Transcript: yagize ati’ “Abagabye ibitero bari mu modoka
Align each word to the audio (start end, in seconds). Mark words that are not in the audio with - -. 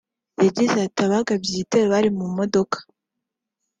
yagize 0.43 0.77
ati’ 0.85 1.01
“Abagabye 1.07 1.49
ibitero 1.53 1.87
bari 1.93 2.09
mu 2.17 2.25
modoka 2.37 2.77